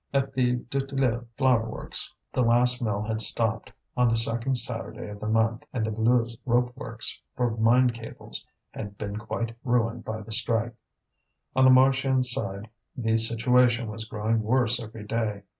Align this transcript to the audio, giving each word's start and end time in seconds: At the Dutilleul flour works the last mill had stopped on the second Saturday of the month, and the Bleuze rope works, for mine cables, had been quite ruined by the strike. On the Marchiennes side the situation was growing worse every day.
At 0.15 0.33
the 0.33 0.55
Dutilleul 0.71 1.27
flour 1.37 1.69
works 1.69 2.11
the 2.33 2.41
last 2.43 2.81
mill 2.81 3.03
had 3.03 3.21
stopped 3.21 3.71
on 3.95 4.07
the 4.07 4.17
second 4.17 4.55
Saturday 4.55 5.07
of 5.09 5.19
the 5.19 5.27
month, 5.27 5.63
and 5.71 5.85
the 5.85 5.91
Bleuze 5.91 6.39
rope 6.43 6.75
works, 6.75 7.21
for 7.35 7.55
mine 7.55 7.91
cables, 7.91 8.47
had 8.71 8.97
been 8.97 9.17
quite 9.17 9.55
ruined 9.63 10.03
by 10.03 10.21
the 10.21 10.31
strike. 10.31 10.73
On 11.55 11.65
the 11.65 11.69
Marchiennes 11.69 12.31
side 12.31 12.67
the 12.97 13.15
situation 13.15 13.91
was 13.91 14.05
growing 14.05 14.41
worse 14.41 14.81
every 14.81 15.03
day. 15.03 15.43